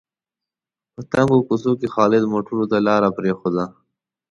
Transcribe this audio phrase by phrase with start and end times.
[0.93, 3.63] په تنګو کوڅو کې خالد موټرو ته لاره پرېښوده.